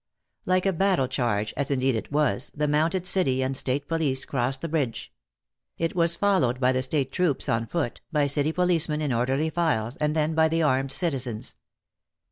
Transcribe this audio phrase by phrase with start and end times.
[0.47, 4.61] Like a battle charge, as indeed it was, the mounted city and state police crossed
[4.63, 5.13] the bridge.
[5.77, 9.97] It was followed by the state troops on foot, by city policemen in orderly files,
[9.97, 11.55] and then by the armed citizens.